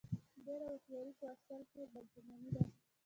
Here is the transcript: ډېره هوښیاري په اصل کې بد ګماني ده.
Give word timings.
ډېره 0.43 0.65
هوښیاري 0.71 1.13
په 1.19 1.25
اصل 1.33 1.61
کې 1.71 1.81
بد 1.91 2.05
ګماني 2.13 2.49
ده. 2.55 2.63